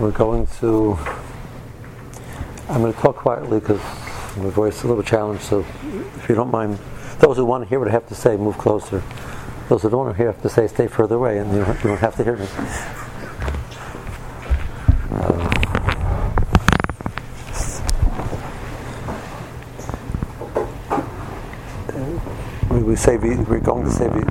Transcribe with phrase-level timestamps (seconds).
[0.00, 0.98] we're going to.
[2.70, 3.80] I'm going to talk quietly because
[4.36, 5.42] my voice is a little challenged.
[5.42, 6.78] So, if you don't mind,
[7.18, 9.02] those who want to hear what I have to say, move closer.
[9.68, 11.52] Those who don't want to hear what I have to say, stay further away, and
[11.52, 12.46] you don't, you don't have to hear me.
[15.12, 15.50] Uh,
[22.74, 24.22] we, we say we, we're going to say we,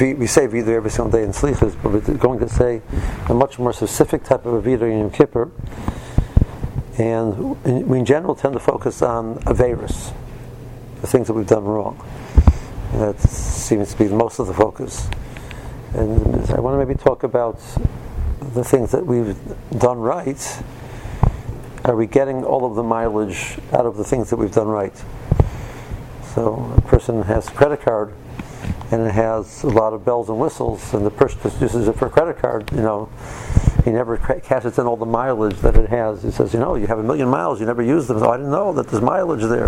[0.00, 2.82] we say Vidu every single day in Slichas, but we're going to say
[3.28, 5.50] a much more specific type of a Vidu in Yom Kippur.
[6.98, 10.12] And we in general tend to focus on Averis,
[11.00, 12.04] the things that we've done wrong.
[12.94, 15.08] That seems to be most of the focus.
[15.94, 17.60] And I want to maybe talk about
[18.54, 19.36] the things that we've
[19.78, 20.62] done right.
[21.84, 24.96] Are we getting all of the mileage out of the things that we've done right?
[26.34, 28.12] So a person has a credit card
[28.90, 31.96] and it has a lot of bells and whistles, and the person just uses it
[31.96, 33.08] for a credit card, you know,
[33.84, 36.22] he never cashes in all the mileage that it has.
[36.22, 38.18] He says, you know, you have a million miles, you never use them.
[38.18, 39.66] So I didn't know that there's mileage there.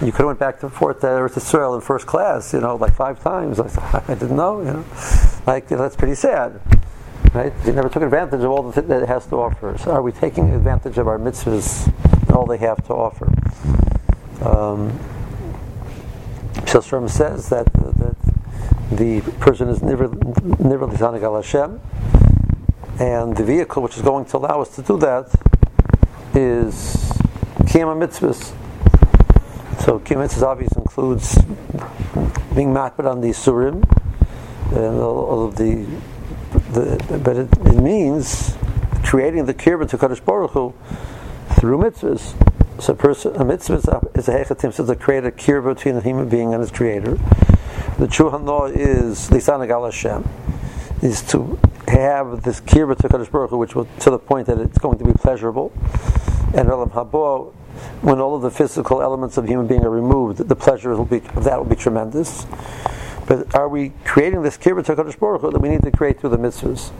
[0.00, 2.76] You could have went back and forth to Eretz Israel in first class, you know,
[2.76, 3.58] like five times.
[3.58, 4.84] I I didn't know, you know.
[5.44, 6.60] Like, you know, that's pretty sad.
[7.34, 7.52] Right?
[7.66, 9.76] You never took advantage of all the th- that it has to offer.
[9.76, 11.92] So are we taking advantage of our mitzvahs
[12.28, 13.26] and all they have to offer?
[14.46, 14.96] Um,
[17.08, 18.27] says that, that
[18.90, 21.80] the person is never al Hashem,
[22.98, 25.26] and the vehicle which is going to allow us to do that
[26.34, 27.12] is
[27.66, 28.54] kiyama mitzvahs.
[29.84, 31.36] So kiyama mitzvahs obviously includes
[32.54, 33.84] being makbid on the surim
[34.72, 35.86] and all of the,
[36.72, 38.56] the but it, it, means
[39.04, 40.74] creating the kirbah to Kadosh Baruch Hu
[41.58, 42.34] through mitzvahs.
[42.80, 46.00] So a person, a mitzvah is a hechatim, so to create a kirbah between a
[46.00, 47.18] human being and his creator.
[47.98, 50.24] The true hano is lisan al Hashem,
[51.02, 54.78] is to have this kirbah to Baruch Hu, which will to the point that it's
[54.78, 55.72] going to be pleasurable.
[56.54, 57.52] And Elam Habo,
[58.02, 61.16] when all of the physical elements of human being are removed, the pleasure will be,
[61.34, 62.46] of that will be tremendous.
[63.26, 66.30] But are we creating this kirbah to Baruch Hu that we need to create through
[66.30, 66.92] the mitzvahs?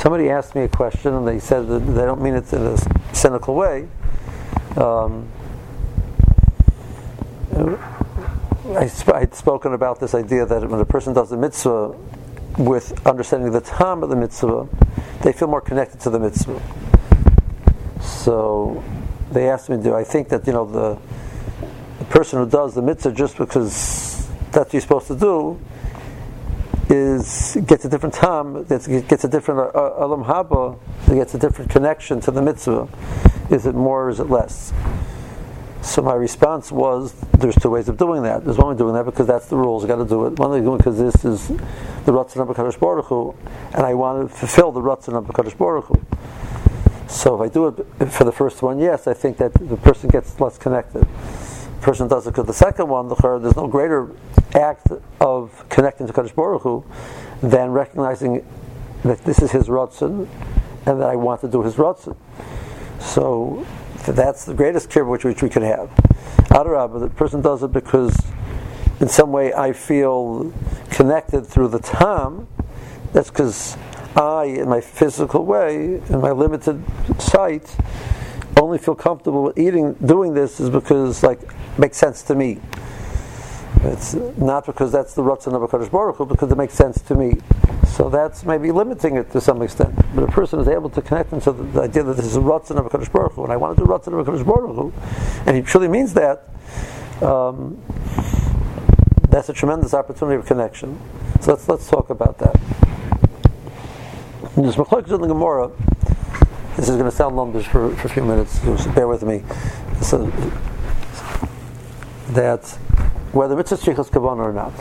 [0.00, 3.14] Somebody asked me a question, and they said that they don't mean it in a
[3.14, 3.86] cynical way.
[4.76, 5.28] Um,
[8.76, 11.88] I sp- I'd spoken about this idea that when a person does the mitzvah
[12.56, 14.68] with understanding the time of the mitzvah,
[15.22, 16.60] they feel more connected to the mitzvah.
[18.00, 18.82] So
[19.32, 20.98] they asked me, do I think that you know the,
[21.98, 25.60] the person who does the mitzvah just because that's what you're supposed to do
[26.88, 31.70] is gets a different time, gets, gets a different uh, alam haba, gets a different
[31.70, 32.88] connection to the mitzvah.
[33.50, 34.72] Is it more or is it less?
[35.82, 38.44] So my response was, there's two ways of doing that.
[38.44, 39.84] There's one way of doing that because that's the rules.
[39.84, 40.38] I got to do it.
[40.38, 43.34] One way of doing it because this is the Ratzon of Hakadosh Baruch Hu,
[43.72, 46.00] and I want to fulfill the Ratzon of Hakadosh Baruch Hu.
[47.08, 50.10] So if I do it for the first one, yes, I think that the person
[50.10, 51.02] gets less connected.
[51.02, 54.10] The person does it because the second one, the there's no greater
[54.54, 54.88] act
[55.20, 56.84] of connecting to Hakadosh Baruch Hu
[57.42, 58.46] than recognizing
[59.02, 60.28] that this is his Ratzon
[60.86, 62.16] and that I want to do his Ratzon.
[63.00, 63.66] So
[64.06, 65.90] that's the greatest kibbutz which, which we could have.
[66.50, 68.16] Adarabah, the person does it because
[69.00, 70.52] in some way I feel
[70.90, 72.48] connected through the time.
[73.12, 73.76] That's because
[74.16, 76.82] I, in my physical way, in my limited
[77.20, 77.76] sight,
[78.60, 81.40] only feel comfortable eating, doing this is because like
[81.78, 82.60] makes sense to me.
[83.82, 87.14] It's not because that's the Ratzon of HaKadosh Baruch Hu, because it makes sense to
[87.14, 87.38] me.
[87.86, 89.94] So that's maybe limiting it to some extent.
[90.14, 92.76] But a person is able to connect into the, the idea that this is Ratzon
[92.78, 94.92] of HaKadosh Baruch Hu, and I want to do Ratzon of HaKadosh Baruch Hu,
[95.46, 96.44] and he truly means that,
[97.22, 97.82] um,
[99.30, 101.00] that's a tremendous opportunity of connection.
[101.40, 102.60] So let's, let's talk about that.
[104.56, 105.70] In this Machlokes in the Gemara,
[106.76, 109.42] this is going to sound long for, for a few minutes, so bear with me.
[110.02, 110.26] So,
[112.32, 112.78] that
[113.32, 114.72] whether mitzvah shlichus kavana or not.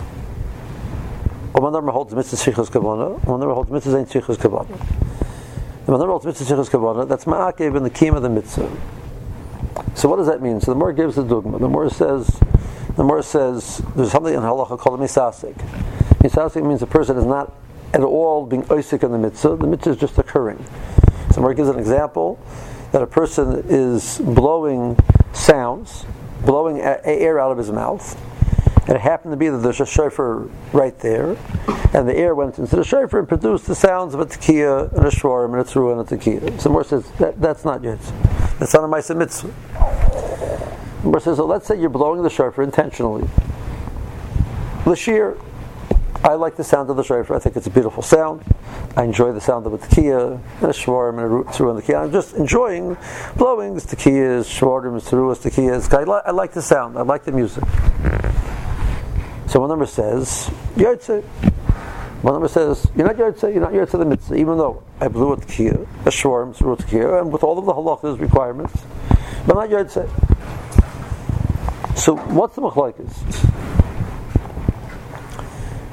[1.54, 4.68] One number holds mitzvah shlichus kavana, number holds mitzvah ain't shlichus kavana.
[5.86, 8.70] One number holds mitzvah shlichus kavana, that's ma'akev in the kiyam of the mitzvah.
[9.96, 10.62] So what does that mean?
[10.62, 11.60] So the more gives the dogma.
[11.60, 12.40] The more says,
[12.96, 15.56] the more says, there's something in halacha called misasik.
[16.20, 17.54] Misasik means a person is not
[17.94, 19.58] at all being oisik in the mitzvah.
[19.58, 20.64] The mitzvah is just occurring.
[21.30, 22.40] So the more gives an example
[22.92, 24.98] that a person is blowing
[25.34, 26.06] sounds,
[26.46, 28.18] blowing air out of his mouth,
[28.90, 31.38] and it happened to be that there's a shofar right there,
[31.94, 35.06] and the air went into the shofar and produced the sounds of a tekiah and
[35.06, 36.60] a shwarim and a tzruah and a tekiah.
[36.60, 38.00] So more says that, that's not yet.
[38.58, 39.54] That's not a ma'aseh mitzvah.
[41.04, 43.30] More says, so let's say you're blowing the shofar intentionally.
[44.86, 45.40] Lashir,
[46.24, 47.36] I like the sound of the shofar.
[47.36, 48.44] I think it's a beautiful sound.
[48.98, 51.84] I enjoy the sound of a tekiah and a shvarim and a teruah and the
[51.84, 52.06] tekiah.
[52.06, 52.98] I'm just enjoying
[53.38, 55.94] blowing the tekiyahs, shvarim, teruahs, tekiyahs.
[55.94, 56.98] I, li- I like the sound.
[56.98, 57.64] I like the music.
[59.50, 61.24] So one number says, Yotze.
[62.22, 65.34] One number says, you're not Yotze, you're not Yotze the mitzvah, even though I blew
[65.34, 68.84] a tekiah, a shvarim, teruah, tekiah, and with all of the halachas requirements,
[69.48, 70.08] but not Yotze.
[71.98, 73.12] So what's the machlokes?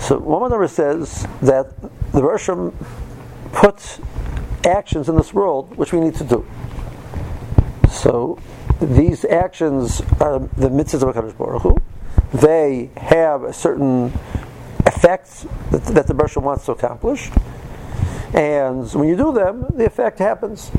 [0.03, 1.81] So one number says that
[2.13, 2.75] the Rosham
[3.53, 4.01] puts
[4.67, 6.47] actions in this world which we need to do.
[7.91, 8.39] So
[8.83, 11.96] these actions are the mitzvahs of HaKadosh Baruch Hu.
[12.33, 14.13] They have a certain
[14.85, 17.31] effect that, that the Rosham wants to accomplish.
[18.35, 20.71] And when you do them, the effect happens.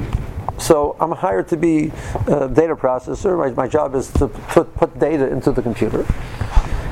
[0.58, 1.92] So I'm hired to be
[2.28, 3.38] a data processor.
[3.38, 6.06] My, my job is to put, put data into the computer.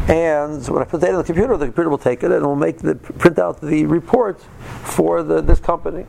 [0.08, 2.56] And when I put data in the computer, the computer will take it and will
[2.56, 4.40] make the print out the report
[4.84, 6.06] for the, this company.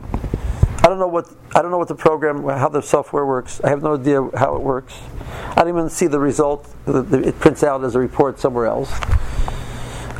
[0.87, 3.59] I don't know what I don't know what the program, how the software works.
[3.61, 4.97] I have no idea how it works.
[5.49, 6.73] I don't even see the result.
[6.87, 8.89] It prints out as a report somewhere else.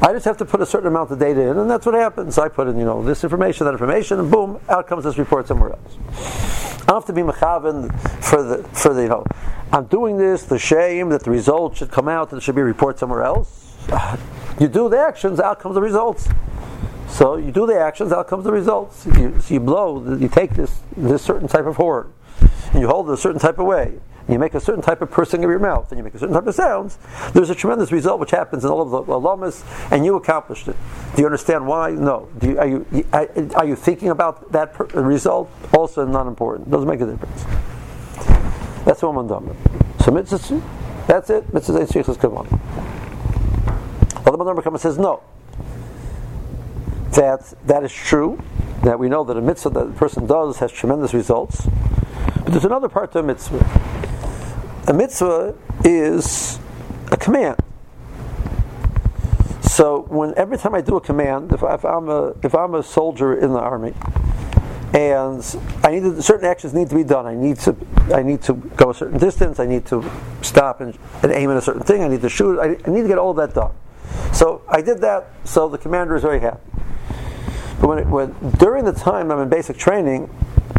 [0.02, 2.38] I just have to put a certain amount of data in, and that's what happens.
[2.38, 5.48] I put in, you know, this information, that information, and boom, out comes this report
[5.48, 6.82] somewhere else.
[6.82, 7.88] I don't have to be mechaven
[8.22, 9.26] for the for the you know.
[9.72, 10.44] I'm doing this.
[10.44, 13.74] The shame that the result should come out and should be a report somewhere else.
[14.60, 16.28] You do the actions, out comes the results.
[17.08, 19.06] So you do the actions, out comes the results.
[19.06, 22.14] You, so you blow, you take this this certain type of horn,
[22.72, 24.00] and you hold it a certain type of way.
[24.28, 26.20] And you make a certain type of pursing of your mouth, and you make a
[26.20, 26.98] certain type of sounds.
[27.32, 30.76] There's a tremendous result which happens in all of the alamas, and you accomplished it.
[31.16, 31.92] Do you understand why?
[31.92, 32.28] No.
[32.42, 33.06] You, are you
[33.56, 35.50] are you thinking about that per, result?
[35.74, 36.70] Also not important.
[36.70, 37.46] Doesn't make a difference.
[38.84, 39.56] That's I'm done.
[40.04, 40.62] So mitzvah,
[41.08, 41.54] that's it.
[41.54, 42.48] Mitzvah is come on.
[44.26, 45.24] Other number comes and says no.
[47.12, 48.42] That that is true.
[48.84, 51.68] That we know that a mitzvah that a person does has tremendous results.
[52.44, 53.66] But there's another part to a mitzvah.
[54.88, 56.60] A mitzvah is
[57.12, 57.58] a command.
[59.62, 62.84] So when every time I do a command, if, if I'm a if I'm a
[62.84, 63.94] soldier in the army,
[64.94, 65.44] and
[65.84, 67.26] I need to, certain actions need to be done.
[67.26, 67.76] I need to
[68.14, 69.60] I need to go a certain distance.
[69.60, 70.10] I need to
[70.42, 72.04] stop and, and aim at a certain thing.
[72.04, 72.60] I need to shoot.
[72.60, 73.74] I, I need to get all of that done.
[74.34, 76.60] So I did that, so the commander is very happy.
[77.80, 80.30] But when, it, when during the time I'm in basic training,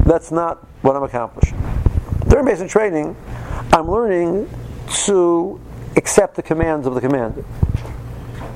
[0.05, 1.61] that's not what I'm accomplishing.
[2.29, 3.17] During basic training,
[3.73, 4.49] I'm learning
[5.05, 5.61] to
[5.97, 7.45] accept the commands of the commander.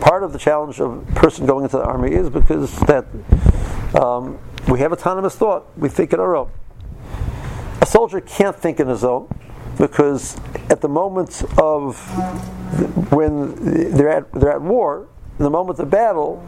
[0.01, 3.07] Part of the challenge of a person going into the army is because that
[4.01, 5.67] um, we have autonomous thought.
[5.77, 6.51] We think in our own.
[7.81, 9.29] A soldier can't think in his own
[9.79, 10.37] because
[10.71, 11.99] at the moment of
[13.13, 13.55] when
[13.97, 15.09] they're at, they're at war,
[15.39, 16.45] in the moment of battle,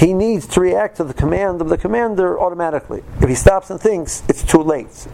[0.00, 3.04] he needs to react to the command of the commander automatically.
[3.20, 5.06] If he stops and thinks, it's too late.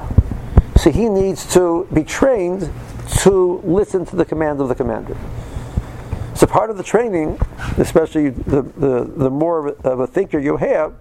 [0.77, 2.71] So he needs to be trained
[3.23, 5.17] to listen to the command of the commander.
[6.35, 7.41] So part of the training,
[7.79, 10.95] especially the, the, the more of a thinker you have,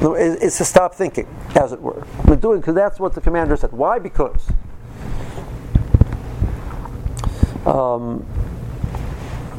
[0.00, 2.06] is, is to stop thinking, as it were.
[2.24, 3.72] We're doing because that's what the commander said.
[3.72, 3.98] Why?
[3.98, 4.48] Because
[7.66, 8.26] um,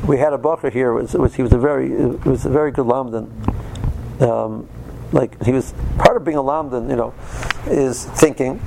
[0.07, 0.93] we had a bacher here.
[0.93, 3.29] Was, was, he was a very was a very good lamdan.
[4.19, 4.67] Um,
[5.11, 7.13] like he was part of being a lamdan, you know,
[7.65, 8.61] is thinking.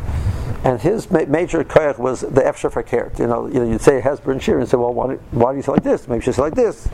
[0.64, 3.18] And his ma- major koyach was the efshar fakert.
[3.18, 5.56] You know, you know, you'd say Hesber and Shir and say, well, why, why do
[5.56, 6.06] you say like this?
[6.08, 6.88] Maybe should say like this.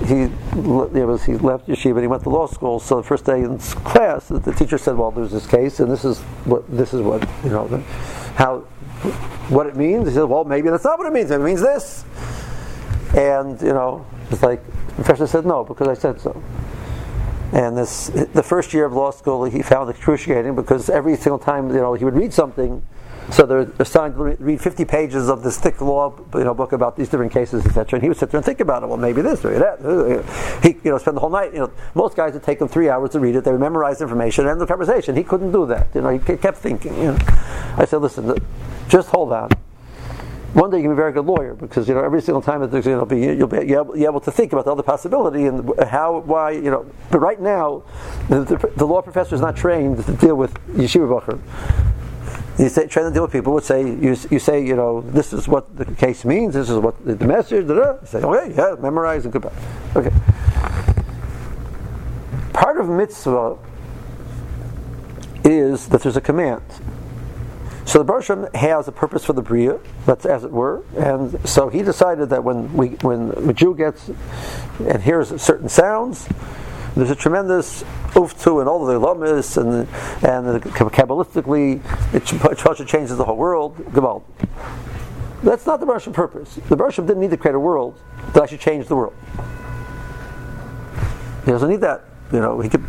[0.00, 2.78] He, he left yeshiva and he went to law school.
[2.78, 5.90] So the first day in class, the, the teacher said, "Well, there's this case, and
[5.90, 7.78] this is what this is what you know, the,
[8.36, 8.60] how
[9.48, 11.32] what it means." He said, "Well, maybe that's not what it means.
[11.32, 12.04] It means this."
[13.16, 16.40] And you know, it's like the professor said, "No, because I said so."
[17.52, 21.68] And this, the first year of law school, he found excruciating because every single time,
[21.68, 22.82] you know, he would read something.
[23.30, 26.96] So they're assigned to read 50 pages of this thick law, you know, book about
[26.96, 27.98] these different cases, etc.
[27.98, 28.86] And he would sit there and think about it.
[28.86, 30.60] Well, maybe this, maybe that.
[30.62, 31.52] He, you know, spend the whole night.
[31.52, 33.44] You know, most guys would take them three hours to read it.
[33.44, 35.14] They would memorize information and the conversation.
[35.14, 35.88] He couldn't do that.
[35.94, 36.96] You know, he kept thinking.
[36.96, 37.18] You know,
[37.76, 38.34] I said, listen,
[38.88, 39.50] just hold on
[40.54, 42.60] one day you can be a very good lawyer because you know every single time
[42.60, 43.58] that there's, you know be, you'll be,
[44.04, 46.86] able, to think about the other possibility and how why you know.
[47.10, 47.82] But right now,
[48.28, 51.38] the, the, the law professor is not trained to deal with yeshiva bacher.
[52.58, 55.32] You say train to deal with people would say you, you say you know this
[55.34, 56.54] is what the case means.
[56.54, 57.66] This is what the, the message.
[57.68, 58.00] Da, da.
[58.00, 59.52] You say okay, yeah, memorize and goodbye.
[59.94, 60.10] Okay.
[62.54, 63.58] Part of mitzvah
[65.44, 66.62] is that there's a command.
[67.88, 71.70] So the Bershom has a purpose for the Bria, that's as it were, and so
[71.70, 74.10] he decided that when we, when a Jew gets
[74.80, 76.28] and hears certain sounds.
[76.94, 79.88] There's a tremendous to and all the lamas and
[80.22, 81.80] and the kabbalistically
[82.12, 83.76] it changes the whole world.
[83.92, 84.22] Gebal.
[85.42, 86.58] That's not the Russian purpose.
[86.68, 87.98] The Russian didn't need to create a world
[88.34, 89.14] to actually change the world.
[91.46, 92.04] He doesn't need that.
[92.32, 92.84] You know, he could.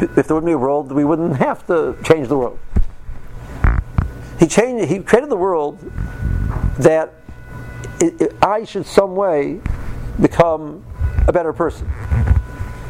[0.00, 2.60] If there wouldn't be a world, we wouldn't have to change the world.
[4.38, 4.88] He changed.
[4.88, 5.78] He created the world
[6.78, 7.12] that
[8.00, 9.60] it, it, I should some way
[10.20, 10.84] become
[11.26, 11.90] a better person.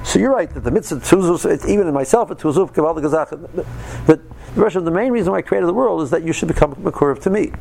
[0.05, 3.67] So you're right that the mitzvah tuzuf, even in myself, a tuzuf kaval gazach.
[4.07, 4.21] But
[4.55, 6.73] the Russian, the main reason why I created the world is that you should become
[6.73, 7.53] a makurv to me.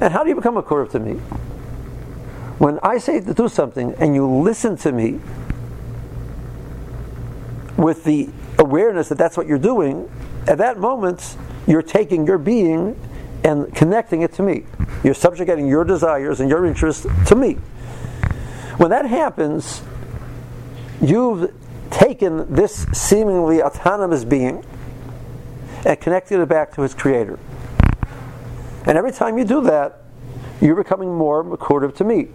[0.00, 1.14] And how do you become a makurv to me?
[2.58, 5.20] When I say to do something and you listen to me
[7.76, 10.10] with the awareness that that's what you're doing,
[10.46, 11.36] at that moment
[11.68, 12.98] you're taking your being
[13.44, 14.64] and connecting it to me.
[15.04, 17.54] You're subjugating your desires and your interests to me.
[18.78, 19.82] When that happens,
[21.00, 21.54] you've
[21.90, 24.64] taken this seemingly autonomous being
[25.84, 27.38] and connected it back to its creator.
[28.86, 30.04] And every time you do that,
[30.60, 32.28] you're becoming more recorded to me.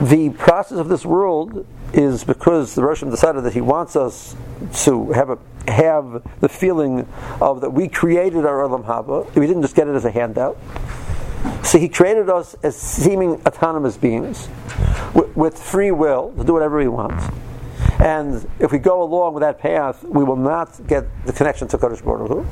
[0.00, 4.36] The process of this world is because the Russian decided that he wants us
[4.84, 7.06] to have a have the feeling
[7.40, 9.34] of that we created our Olam Haba.
[9.34, 10.58] We didn't just get it as a handout.
[11.62, 14.48] So he created us as seeming autonomous beings
[15.14, 17.20] with, with free will to do whatever we want.
[17.98, 21.78] And if we go along with that path, we will not get the connection to
[21.78, 22.46] Kodesh Baruch Hu.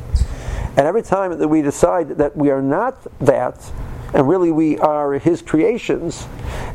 [0.77, 3.71] And every time that we decide that we are not that,
[4.13, 6.27] and really we are His creations,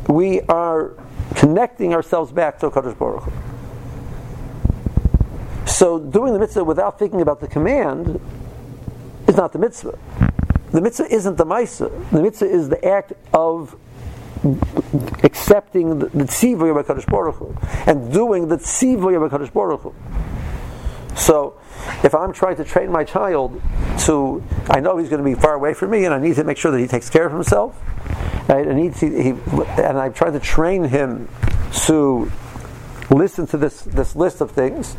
[0.08, 0.94] we are
[1.36, 3.49] connecting ourselves back to Kodesh Baruch Hu.
[5.80, 8.20] So doing the mitzvah without thinking about the command
[9.30, 9.98] is not the mitzvah.
[10.74, 11.90] The mitzvah isn't the mitzvah.
[12.12, 13.78] The mitzvah is the act of
[15.24, 17.56] accepting the tzivoy of HaKadosh Baruch Hu
[17.90, 19.96] and doing the tzivoy of HaKadosh Baruch Hu.
[21.16, 21.58] So,
[22.04, 23.62] if I'm trying to train my child
[24.00, 26.44] to, I know he's going to be far away from me, and I need to
[26.44, 27.80] make sure that he takes care of himself.
[28.50, 28.68] Right?
[28.68, 29.30] I need to, he,
[29.82, 31.30] and I'm trying to train him
[31.86, 32.30] to
[33.10, 34.98] listen to this this list of things.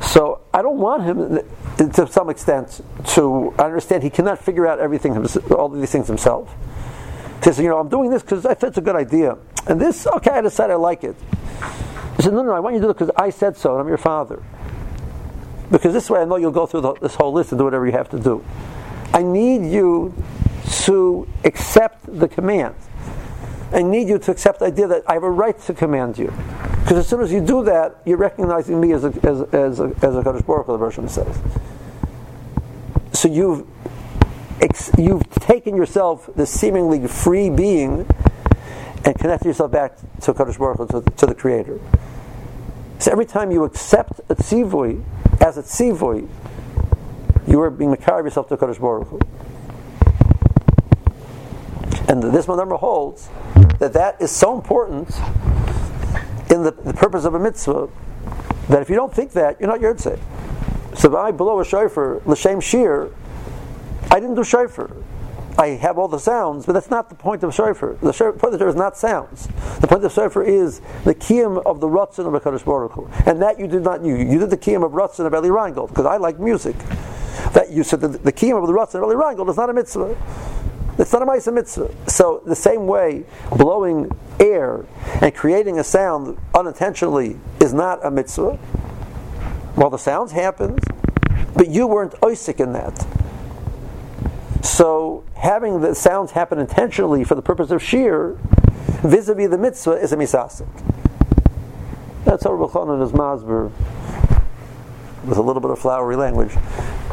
[0.00, 5.16] So I don't want him, to some extent, to understand he cannot figure out everything,
[5.50, 6.52] all of these things himself.
[7.38, 9.80] He says, you know, I'm doing this because I think it's a good idea, and
[9.80, 11.16] this, okay, I decided I like it.
[12.16, 13.80] He said, no, no, I want you to do it because I said so, and
[13.80, 14.42] I'm your father.
[15.70, 17.86] Because this way I know you'll go through the, this whole list and do whatever
[17.86, 18.44] you have to do.
[19.12, 20.14] I need you
[20.82, 22.74] to accept the command.
[23.72, 26.32] I need you to accept the idea that I have a right to command you.
[26.90, 29.94] Because as soon as you do that, you're recognizing me as a, as, as a,
[30.02, 31.38] as a Kaddish Baruch the version says.
[33.12, 33.64] So you've,
[34.98, 38.08] you've taken yourself, this seemingly free being,
[39.04, 41.78] and connected yourself back to Kaddish Baruch to, to the Creator.
[42.98, 45.04] So every time you accept a tzivui
[45.40, 46.28] as a tzivui,
[47.46, 49.20] you are being makar yourself to Kaddish Baruch Hu.
[52.08, 53.28] And this number holds
[53.78, 55.08] that that is so important
[56.50, 57.88] in the, the, purpose of a mitzvah
[58.68, 60.18] that if you don't think that, you're not Yurtzeh.
[60.96, 63.12] So if I blow a shofar, l'shem shir,
[64.10, 64.90] I didn't do shofar.
[65.58, 67.94] I have all the sounds, but that's not the point of shofar.
[68.00, 69.48] The point of shofar is not sounds.
[69.80, 73.08] The point of shofar is the kiyum of the Ratzon of HaKadosh Baruch Hu.
[73.26, 74.16] And that you did not you.
[74.16, 76.76] You did the kiyum of Ratzon of Eli Reingold, because I like music.
[77.52, 79.72] That you said that the kiyum of the Ratzon of Eli Reingold is not a
[79.72, 80.16] mitzvah.
[81.00, 81.94] It's not a Maisa mitzvah.
[82.08, 83.24] So the same way,
[83.56, 84.84] blowing air
[85.22, 88.58] and creating a sound unintentionally is not a mitzvah.
[89.76, 90.84] Well, the sounds happened,
[91.56, 93.06] but you weren't oisik in that.
[94.62, 98.36] So having the sounds happen intentionally for the purpose of shear,
[99.02, 100.68] vis-a-vis the mitzvah, is a misasik.
[102.26, 103.72] That's how Rabbi is masber
[105.24, 106.52] with a little bit of flowery language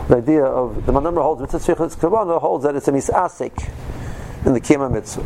[0.07, 3.69] the idea of the number holds mitzvah tzvichas holds that it's a misasik
[4.45, 5.25] in the kima mitzvah.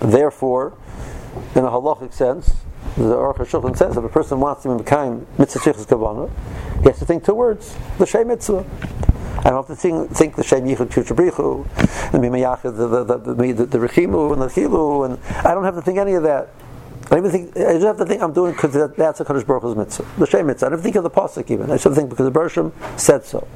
[0.00, 0.74] Therefore,
[1.54, 2.54] in a halachic sense,
[2.96, 6.30] the Aruch HaShulchan says if a person wants to become mitzvah tzvichas kavanah,
[6.82, 8.64] he has to think two words: the shem mitzvah.
[9.38, 10.88] I don't have to think, think the shem yichud
[12.12, 15.64] the mimayachid, the the the the, the, the rechimu and the chilu, and I don't
[15.64, 16.48] have to think any of that.
[17.06, 19.24] I don't even think I just have to think I'm doing because that, that's a
[19.24, 20.66] Kaddish Baruch Hu's mitzvah, the Shem mitzvah.
[20.66, 21.70] I don't think of the pasuk even.
[21.70, 23.46] I should think because the Bershom said so.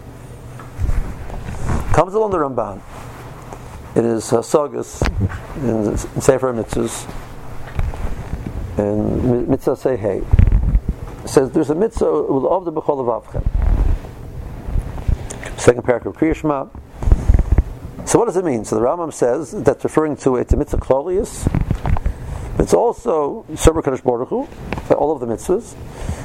[1.92, 2.82] Comes along the Rambam.
[3.96, 5.02] It is uh, Sagas
[5.56, 7.10] in, Sefer Mitzvahs
[8.78, 10.22] and Mitzvah say hey.
[11.26, 13.44] Says there's a mitzvah of the bechol of avchem.
[15.58, 16.70] Second paragraph of Kriyashma.
[18.08, 18.64] So what does it mean?
[18.64, 21.46] So the Rambam says that's referring to it's a mitzvah klolius
[22.68, 24.46] It's also Server Kadosh Baruch Hu,
[24.90, 25.74] uh, all of the mitzvahs,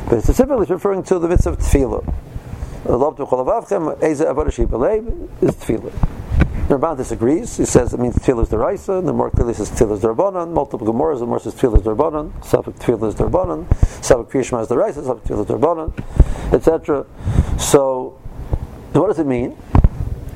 [0.09, 2.03] but it's specifically referring to the mitzvah of tefillah.
[2.83, 4.49] Love to cholavavchem, eze avodah
[5.41, 6.67] is tefillah.
[6.67, 7.55] The Ramban disagrees.
[7.55, 9.01] He says it means tefillah is the raisa.
[9.01, 10.51] The more clearly says tefillah is the rabbanon.
[10.51, 12.43] Multiple Gemaras, the more says tefillah is the rabbanon.
[12.43, 14.03] Sabbath tefillah is the rabbanon.
[14.03, 15.01] Sabbath kriyishma is the raisa.
[15.01, 17.05] Sabbath tefillah is the rabbanon, etc.
[17.57, 18.19] So,
[18.91, 19.55] what does it mean?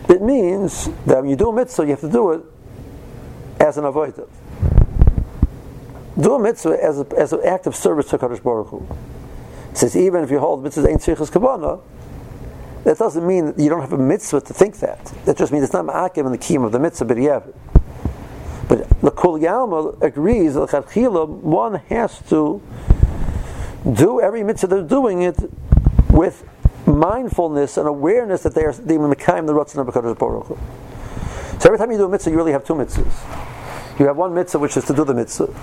[0.07, 2.43] It means that when you do a mitzvah, you have to do it
[3.59, 4.29] as an avodah.
[6.19, 8.87] Do a mitzvah as, a, as an act of service to Kadosh Baruch Hu.
[9.71, 11.81] It says even if you hold mitzvahs ain't tzrichas kavanah,
[12.83, 15.05] that doesn't mean that you don't have a mitzvah to think that.
[15.25, 17.55] That just means it's not ma'akim in the kiyum of the mitzvah, but it.
[18.67, 22.61] But the Kol Yalma agrees that one has to
[23.93, 25.37] do every mitzvah they're doing it
[26.09, 26.43] with
[26.85, 30.57] mindfulness and awareness that they are they mekayim the rotzen of Hakadosh Baruch Hu.
[31.59, 33.99] So every time you do a mitzvah, you really have two mitzvahs.
[33.99, 35.53] You have one mitzvah which is to do the mitzvah.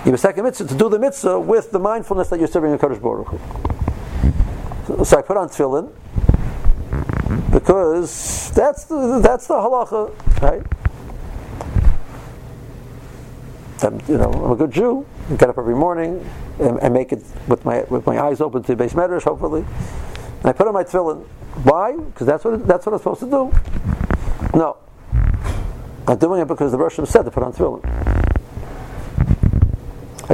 [0.00, 2.72] You have a second mitzvah to do the mitzvah with the mindfulness that you're serving
[2.72, 3.28] a Hakadosh Baruch.
[5.06, 5.92] So, I put on tefillin,
[7.52, 10.62] because that's the, that's the halacha, right?
[13.84, 15.06] I'm, you know, I'm a good Jew.
[15.30, 16.26] I get up every morning
[16.58, 19.64] and, and, make it with my with my eyes open to the beis medrash, hopefully.
[20.40, 21.24] And I put on my tefillin.
[21.62, 21.96] Why?
[21.96, 24.58] Because that's what that's what I'm supposed to do.
[24.58, 24.76] No,
[26.06, 28.09] I'm doing it because the Rosh said to put on tefillin.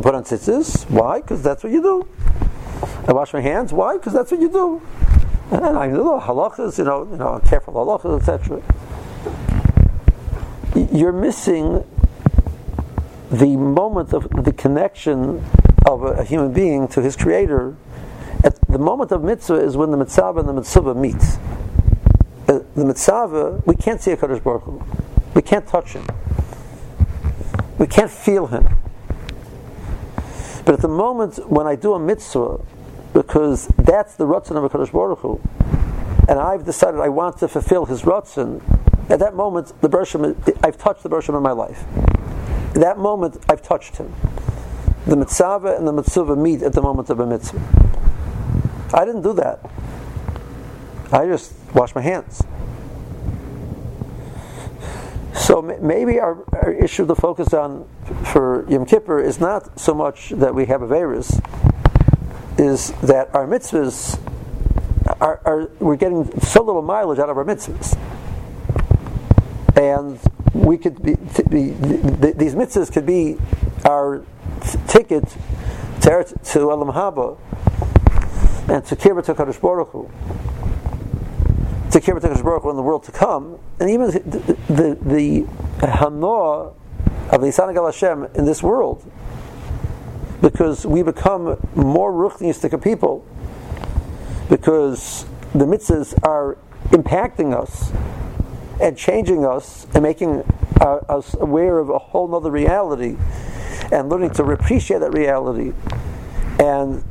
[0.06, 0.88] Put on tzitzis.
[0.88, 1.20] Why?
[1.20, 2.06] Because that's what you do.
[3.08, 3.72] I wash my hands.
[3.72, 3.96] Why?
[3.96, 4.80] Because that's what you do.
[5.50, 8.62] And I know halachas, you know, you know, careful halachas, etc.
[10.96, 11.84] You're missing
[13.32, 15.44] the moment of the connection
[15.84, 17.74] of a, human being to his creator.
[18.44, 21.16] At the moment of mitzvah is when the mitzvah and the mitzvah meet.
[22.46, 24.80] Uh, the mitzvah, we can't see a Kaddish Baruch Hu.
[25.34, 26.06] We can't touch him.
[27.76, 28.68] We can't feel him.
[30.66, 32.60] But at the moment when I do a mitzvah,
[33.14, 35.40] because that's the Ratzon of HaKadosh Baruch Hu.
[36.28, 38.60] And I've decided I want to fulfill his Ratzon.
[39.08, 41.84] At that moment, the Bershom, I've touched the Bershom in my life.
[42.70, 44.12] At that moment, I've touched him.
[45.06, 47.62] The mitzvah and the mitzvah meet at the moment of a mitzvah.
[48.92, 49.60] I didn't do that.
[51.12, 52.42] I just washed my hands.
[55.36, 57.86] So maybe our, our, issue to focus on
[58.32, 61.40] for Yom Kippur is not so much that we have a virus,
[62.58, 64.18] is that our mitzvahs
[65.20, 67.96] are, are, we're getting so little mileage out of our mitzvahs,
[69.76, 70.18] and
[70.54, 71.14] we could be,
[71.50, 71.70] be
[72.32, 73.36] these mitzvahs could be
[73.84, 74.24] our
[74.88, 75.24] ticket
[76.00, 77.38] to to Elam Haba
[78.68, 80.10] and to Kibbutz to Kadosh Baruch Hu,
[81.92, 85.46] to to Kadosh Baruch in the world to come, and even the the, the
[87.30, 89.04] of the Yisan Hashem in this world
[90.40, 93.24] because we become more ruchnistic people
[94.48, 96.56] because the mitzvahs are
[96.90, 97.90] impacting us
[98.80, 100.42] and changing us and making
[100.80, 103.16] uh, us aware of a whole other reality
[103.90, 105.72] and learning to appreciate that reality
[106.60, 107.02] and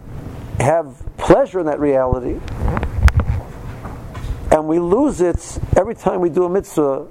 [0.60, 2.40] have pleasure in that reality.
[4.52, 7.08] And we lose it every time we do a mitzvah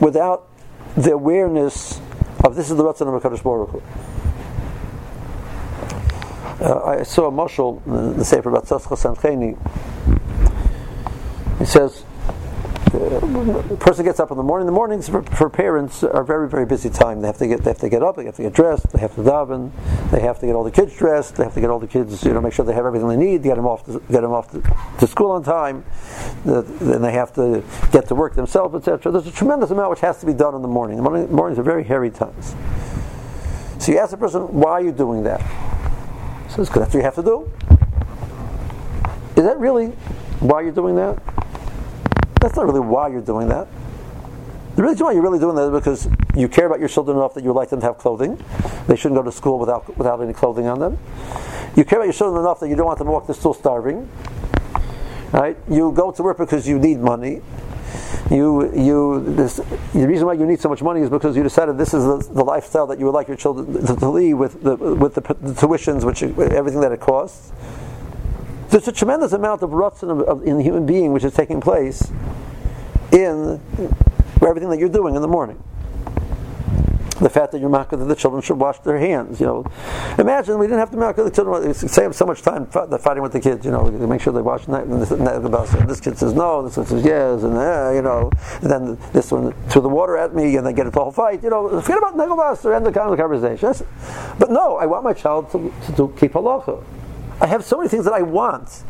[0.00, 0.48] without
[0.96, 2.00] the awareness
[2.44, 3.82] of this is the Ratzon of HaKadosh Baruch Hu.
[6.64, 9.56] Uh, I saw a mushal in the Sefer Batzascha Sancheni.
[11.58, 12.04] He says,
[13.12, 14.66] a person gets up in the morning.
[14.66, 17.20] The mornings for, for, parents are very, very busy time.
[17.20, 18.16] They have to get, they have to get up.
[18.16, 18.90] They have to get dressed.
[18.92, 19.70] They have to daven.
[20.10, 21.36] They have to get all the kids dressed.
[21.36, 23.16] They have to get all the kids, you know, make sure they have everything they
[23.16, 23.42] need.
[23.42, 24.62] Get them off, to, get them off to,
[24.98, 25.84] to school on time.
[26.44, 29.12] then they have to get to work themselves, etc.
[29.12, 30.96] There's a tremendous amount which has to be done in the morning.
[30.96, 32.54] The morning, mornings are very hairy times.
[33.78, 35.40] So you ask the person, why are you doing that?
[36.50, 37.52] Says, because that's what you have to do.
[39.36, 39.88] Is that really
[40.40, 41.37] why you're doing that?
[42.40, 43.68] That's not really why you're doing that.
[44.76, 47.34] The reason why you're really doing that is because you care about your children enough
[47.34, 48.42] that you would like them to have clothing.
[48.86, 50.98] They shouldn't go to school without, without any clothing on them.
[51.74, 53.54] You care about your children enough that you don't want them to walk to school
[53.54, 54.08] starving.
[55.32, 55.56] Right?
[55.68, 57.42] You go to work because you need money
[58.30, 59.56] you you this,
[59.94, 62.34] the reason why you need so much money is because you decided this is the,
[62.34, 65.20] the lifestyle that you would like your children to, to lead with the with the,
[65.20, 67.52] the, tuitions, which everything that it costs.
[68.70, 71.60] There's a tremendous amount of ruts in, of, in the human being which is taking
[71.60, 72.10] place
[73.12, 73.60] in
[74.42, 75.62] everything that you're doing in the morning.
[77.20, 79.40] the fact that you're marked that the children should wash their hands.
[79.40, 79.66] You know,
[80.18, 81.74] imagine we didn't have to mark the children.
[81.74, 83.64] Save so much time fighting with the kids.
[83.64, 85.08] You know, make sure they wash the this,
[85.86, 88.30] this kid says no, this one says yes, and uh, you know,
[88.62, 91.12] and then this one threw the water at me, and they get into a whole
[91.12, 91.42] fight.
[91.42, 93.86] You know, forget about negobas end the conversation.
[94.38, 96.84] But no, I want my child to, to, to keep halacha.
[97.40, 98.82] I have so many things that I want.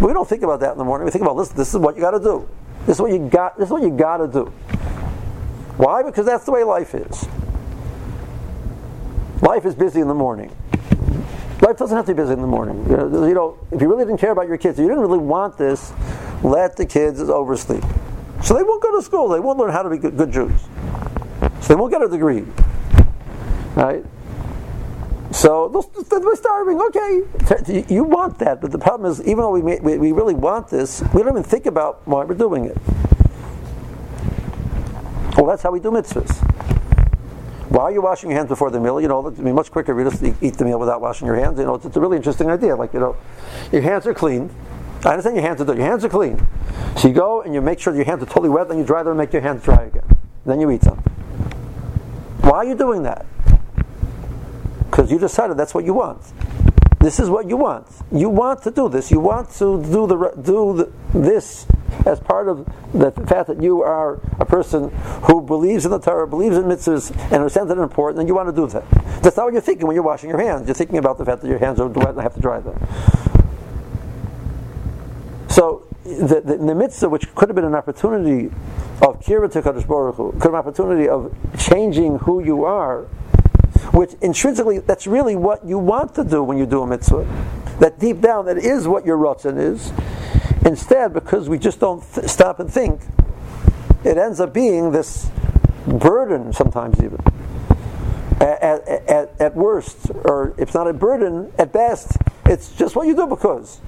[0.00, 1.04] But we don't think about that in the morning.
[1.04, 1.48] We think about this.
[1.48, 2.48] This is what you got to do.
[2.86, 3.58] This is what you got.
[3.58, 4.44] This is what you got to do.
[5.76, 6.02] Why?
[6.02, 7.26] Because that's the way life is.
[9.42, 10.54] Life is busy in the morning.
[11.60, 12.88] Life doesn't have to be busy in the morning.
[12.88, 15.18] You know, you know, if you really didn't care about your kids, you didn't really
[15.18, 15.92] want this,
[16.42, 17.84] let the kids oversleep.
[18.42, 19.28] So they won't go to school.
[19.28, 20.60] They won't learn how to be good, good Jews.
[21.60, 22.44] So they won't get a degree.
[23.74, 24.04] Right?
[25.30, 25.68] So
[26.10, 26.80] they're starving.
[26.80, 30.34] Okay, you want that, but the problem is, even though we, may, we, we really
[30.34, 32.76] want this, we don't even think about why we're doing it.
[35.36, 36.44] Well, that's how we do mitzvahs.
[37.68, 39.00] Why are you washing your hands before the meal?
[39.00, 41.36] You know, it'd be much quicker if you just eat the meal without washing your
[41.36, 41.58] hands.
[41.58, 42.74] You know, it's, it's a really interesting idea.
[42.74, 43.14] Like, you know,
[43.70, 44.50] your hands are clean.
[45.04, 45.80] I understand your hands are dirty.
[45.80, 46.44] Your hands are clean.
[46.96, 49.02] So you go and you make sure your hands are totally wet, then you dry
[49.02, 50.02] them and make your hands dry again.
[50.46, 50.96] Then you eat them.
[52.40, 53.26] Why are you doing that?
[54.98, 56.20] Because you decided that's what you want.
[56.98, 57.86] This is what you want.
[58.10, 59.12] You want to do this.
[59.12, 61.68] You want to do the do the, this
[62.04, 64.90] as part of the fact that you are a person
[65.22, 68.34] who believes in the Torah, believes in mitzvahs, and understands that it's important, and you
[68.34, 68.90] want to do that.
[69.22, 70.66] That's not what you're thinking when you're washing your hands.
[70.66, 72.58] You're thinking about the fact that your hands are wet and I have to dry
[72.58, 72.76] them.
[75.48, 78.46] So, the, the, the mitzvah, which could have been an opportunity
[79.00, 83.06] of kira to Kadosh Baruch Hu, could have an opportunity of changing who you are,
[83.98, 87.26] which intrinsically, that's really what you want to do when you do a mitzvah.
[87.80, 89.92] That deep down, that is what your rotzen is.
[90.64, 93.00] Instead, because we just don't th- stop and think,
[94.04, 95.28] it ends up being this
[95.84, 97.18] burden sometimes even.
[98.40, 103.16] At, at, at, worst, or if not a burden, at best, it's just what you
[103.16, 103.80] do because.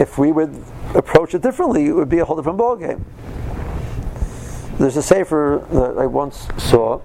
[0.00, 0.64] If we would
[0.96, 3.04] approach it differently, it would be a whole different ballgame.
[4.78, 7.00] There's a sefer that I once saw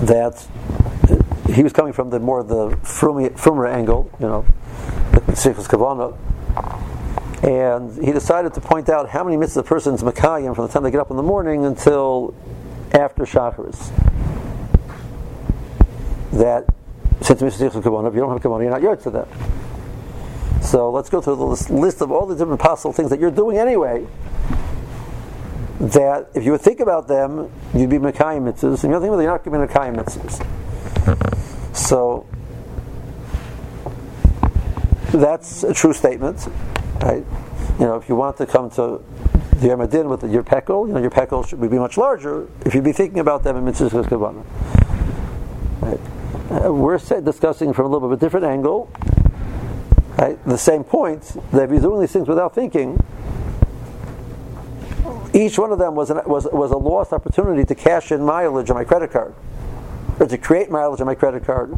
[0.00, 0.46] that
[1.52, 4.44] he was coming from the more the Frumer angle, you know,
[5.26, 6.16] the Sikh's Kavana,
[7.44, 10.82] and he decided to point out how many mitzvahs a person's Makayim from the time
[10.82, 12.34] they get up in the morning until
[12.92, 13.90] after Shacharis.
[16.32, 16.66] That
[17.20, 19.28] since Mitzvah Kavana, if you don't have Kavana, you're not yard to that.
[20.62, 23.58] So let's go through the list of all the different possible things that you're doing
[23.58, 24.06] anyway.
[25.80, 29.20] That if you would think about them, you'd be Makayim mitzvahs, and you're thinking about
[29.20, 31.76] you're not giving Makayim mitzvahs.
[31.76, 32.26] So
[35.12, 36.48] that's a true statement,
[37.00, 37.24] right?
[37.78, 39.02] You know, if you want to come to
[39.60, 42.84] the Yom with your pekel, you know, your pekel should be much larger if you'd
[42.84, 44.44] be thinking about them in Mitzvah Kavanah.
[45.80, 46.00] Right?
[46.64, 48.90] Uh, we're discussing from a little bit of a different angle,
[50.18, 50.38] right?
[50.44, 53.02] The same point that if you're doing these things without thinking,
[55.34, 58.70] each one of them was, an, was, was a lost opportunity to cash in mileage
[58.70, 59.34] on my credit card
[60.18, 61.76] or to create mileage on my credit card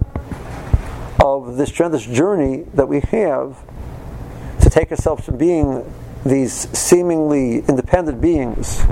[1.23, 3.63] of this tremendous journey that we have
[4.61, 5.85] to take ourselves from being
[6.25, 8.83] these seemingly independent beings,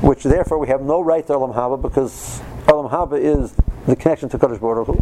[0.00, 3.54] which therefore we have no right to Olam Haba because Olam Haba is
[3.86, 5.00] the connection to Baruch Hu,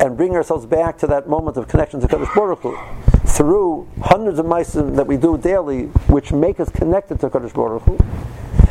[0.00, 3.07] and bring ourselves back to that moment of connection to Baruch Hu
[3.38, 7.82] through hundreds of mice that we do daily, which make us connected to Kadosh Baruch
[7.82, 7.96] Hu.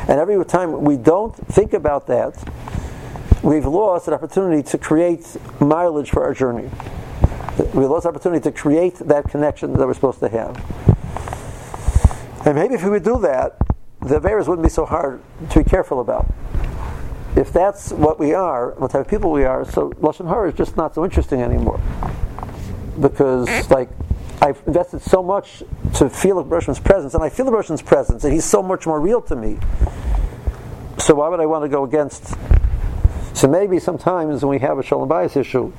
[0.10, 2.36] And every time we don't think about that,
[3.42, 6.70] we've lost an opportunity to create mileage for our journey.
[7.74, 10.58] We lost the opportunity to create that connection that we're supposed to have.
[12.46, 13.56] And maybe if we would do that,
[14.02, 16.30] the Averas wouldn't be so hard to be careful about.
[17.38, 20.58] If that's what we are, what type of people we are, so Lashon Hara is
[20.58, 21.80] just not so interesting anymore.
[23.00, 23.88] Because, like,
[24.42, 25.64] I've invested so much
[25.96, 28.86] to feel the Bershman's presence, and I feel the Bershman's presence, and he's so much
[28.86, 29.58] more real to me.
[31.00, 32.36] So why would I want to go against
[33.38, 35.72] so maybe sometimes when we have a shalom bayis issue,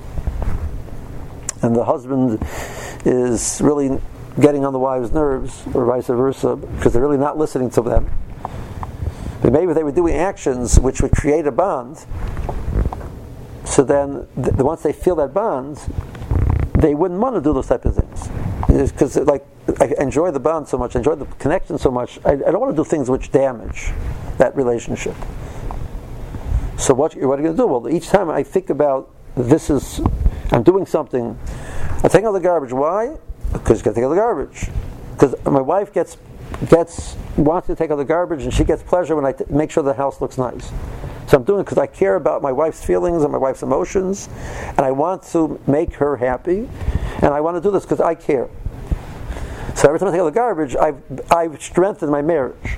[1.61, 2.39] and the husband
[3.05, 4.01] is really
[4.41, 8.13] getting on the wife's nerves, or vice versa, because they're really not listening to them.
[9.43, 12.07] But maybe they were doing actions which would create a bond.
[13.65, 15.79] So then, the, once they feel that bond,
[16.79, 18.29] they wouldn't want to do those type of things.
[18.79, 19.45] Because, like,
[19.81, 22.61] I enjoy the bond so much, I enjoy the connection so much, I, I don't
[22.61, 23.91] want to do things which damage
[24.39, 25.15] that relationship.
[26.79, 27.67] So what, what are you going to do?
[27.67, 30.01] Well, each time I think about this is,
[30.53, 31.37] I'm doing something,
[32.03, 32.73] I take out the garbage.
[32.73, 33.19] Why?
[33.53, 34.69] Because you got to take out the garbage.
[35.19, 36.17] because my wife gets
[36.71, 39.71] gets wants to take out the garbage, and she gets pleasure when I t- make
[39.71, 40.71] sure the house looks nice.
[41.27, 44.29] So I'm doing it because I care about my wife's feelings and my wife's emotions,
[44.69, 46.69] and I want to make her happy,
[47.17, 48.49] and I want to do this because I care.
[49.75, 51.01] So every time I take out the garbage, I've,
[51.31, 52.77] I've strengthened my marriage.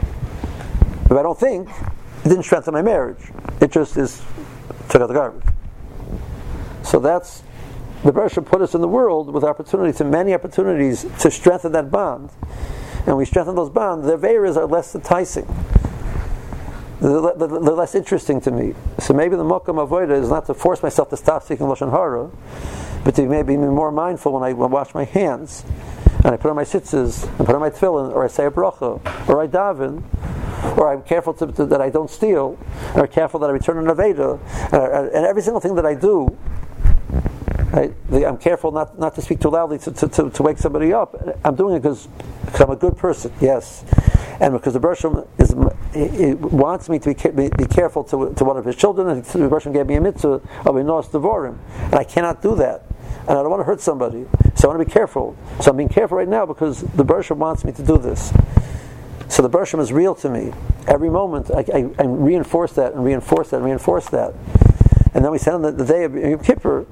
[1.05, 1.69] If I don't think,
[2.25, 3.31] it didn't strengthen my marriage.
[3.61, 4.23] It just is
[4.89, 5.47] took out the garbage.
[6.83, 7.43] So that's
[8.03, 11.91] the Baruch put us in the world with opportunities, and many opportunities to strengthen that
[11.91, 12.31] bond.
[13.07, 15.47] And we strengthen those bonds, the Averas are less enticing.
[17.01, 18.75] They're, they're, they're, less interesting to me.
[18.99, 22.31] So maybe the Mokkam Avodah is not to force myself to stop speaking Lashon Hara,
[23.05, 25.65] but to maybe be more mindful when I wash my hands,
[26.25, 28.51] and I put on my sitzes, and put on my tefillin, or I say a
[28.51, 30.03] bracha, or I daven,
[30.77, 32.59] or I'm careful to, to, that I don't steal,
[32.95, 34.39] or careful that I return an Aveda,
[34.73, 36.37] and, and every single thing that I do
[37.73, 37.95] Right?
[38.11, 41.15] I'm careful not, not to speak too loudly to, to, to, wake somebody up.
[41.45, 42.09] I'm doing it because
[42.59, 43.85] I'm a good person, yes.
[44.41, 45.55] And because the Bershom is,
[45.95, 49.25] it wants me to be, be, be, careful to, to one of his children, and
[49.25, 51.59] the Bershom gave me a mitzvah of a nos devorim.
[51.79, 52.87] And I cannot do that.
[53.21, 54.27] And I don't want to hurt somebody.
[54.55, 55.37] So I want to be careful.
[55.61, 58.33] So I'm being careful right now because the Bershom wants me to do this.
[59.29, 60.53] So the Bershom is real to me.
[60.89, 64.35] Every moment I, I, I, reinforce that and reinforce that and reinforce that.
[65.15, 66.87] And then we send on the, the day of Yom Kippur,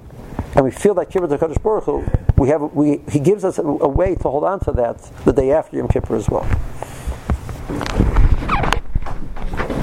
[0.55, 2.05] and we feel that kibbutz Hakadosh Baruch Hu,
[2.37, 5.33] we have we he gives us a, a way to hold on to that the
[5.33, 6.49] day after Yom Kippur as well.